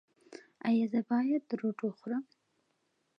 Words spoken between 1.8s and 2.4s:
وخورم؟